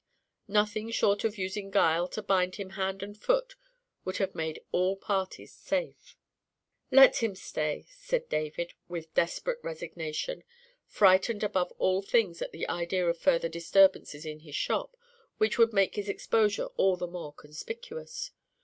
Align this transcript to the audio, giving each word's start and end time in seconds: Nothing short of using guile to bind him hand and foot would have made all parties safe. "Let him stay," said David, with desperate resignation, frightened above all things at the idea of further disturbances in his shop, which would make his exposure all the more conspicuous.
Nothing 0.47 0.89
short 0.89 1.23
of 1.23 1.37
using 1.37 1.69
guile 1.69 2.07
to 2.07 2.23
bind 2.23 2.55
him 2.55 2.71
hand 2.71 3.03
and 3.03 3.15
foot 3.15 3.55
would 4.03 4.17
have 4.17 4.33
made 4.33 4.59
all 4.71 4.95
parties 4.97 5.53
safe. 5.53 6.17
"Let 6.89 7.17
him 7.17 7.35
stay," 7.35 7.85
said 7.87 8.27
David, 8.27 8.73
with 8.87 9.13
desperate 9.13 9.59
resignation, 9.61 10.43
frightened 10.87 11.43
above 11.43 11.71
all 11.77 12.01
things 12.01 12.41
at 12.41 12.51
the 12.51 12.67
idea 12.67 13.05
of 13.07 13.19
further 13.19 13.47
disturbances 13.47 14.25
in 14.25 14.39
his 14.39 14.55
shop, 14.55 14.97
which 15.37 15.59
would 15.59 15.71
make 15.71 15.93
his 15.93 16.09
exposure 16.09 16.65
all 16.77 16.95
the 16.97 17.05
more 17.05 17.31
conspicuous. 17.31 18.31